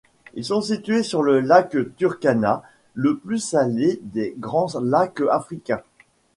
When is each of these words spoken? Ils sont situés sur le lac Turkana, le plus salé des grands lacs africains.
Ils 0.33 0.45
sont 0.45 0.61
situés 0.61 1.03
sur 1.03 1.21
le 1.21 1.41
lac 1.41 1.77
Turkana, 1.95 2.63
le 2.95 3.17
plus 3.19 3.37
salé 3.37 3.99
des 4.01 4.33
grands 4.35 4.65
lacs 4.79 5.21
africains. 5.29 5.83